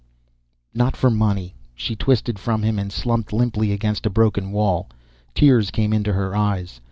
"Not 0.73 0.97
for 0.97 1.11
money." 1.11 1.53
She 1.75 1.95
twisted 1.95 2.39
from 2.39 2.63
him 2.63 2.79
and 2.79 2.91
slumped 2.91 3.31
limply 3.31 3.71
against 3.71 4.07
a 4.07 4.09
broken 4.09 4.51
wall. 4.51 4.89
Tears 5.35 5.69
came 5.69 5.93
into 5.93 6.13
her 6.13 6.35
eyes. 6.35 6.79